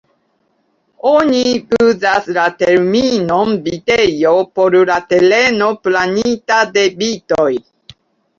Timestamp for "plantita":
5.85-6.59